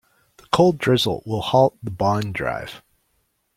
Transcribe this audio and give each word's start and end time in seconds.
The 0.37 0.47
cold 0.51 0.79
drizzle 0.79 1.21
will 1.27 1.41
halt 1.43 1.77
the 1.83 1.91
bond 1.91 2.33
drive. 2.33 2.81